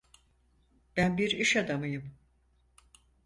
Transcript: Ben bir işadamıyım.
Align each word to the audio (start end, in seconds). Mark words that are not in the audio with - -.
Ben 0.97 1.17
bir 1.17 1.31
işadamıyım. 1.31 2.15